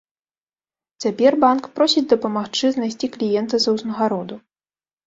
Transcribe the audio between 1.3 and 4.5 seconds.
банк просіць дапамагчы знайсці кліента за ўзнагароду.